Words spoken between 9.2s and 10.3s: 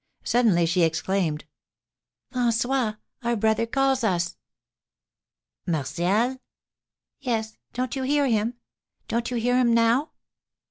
you hear him now?"